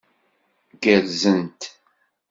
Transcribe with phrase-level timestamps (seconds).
[0.81, 1.61] Gerrzent.